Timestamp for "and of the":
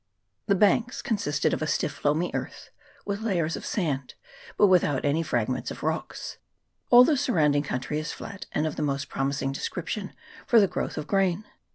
8.51-8.81